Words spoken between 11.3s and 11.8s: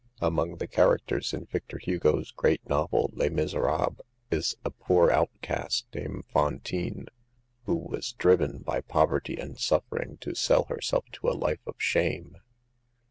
life of